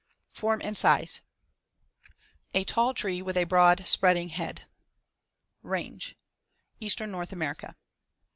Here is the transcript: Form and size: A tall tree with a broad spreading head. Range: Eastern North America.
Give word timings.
Form 0.33 0.63
and 0.63 0.75
size: 0.75 1.21
A 2.55 2.63
tall 2.63 2.95
tree 2.95 3.21
with 3.21 3.37
a 3.37 3.43
broad 3.43 3.85
spreading 3.87 4.29
head. 4.29 4.65
Range: 5.61 6.17
Eastern 6.79 7.11
North 7.11 7.31
America. 7.31 7.75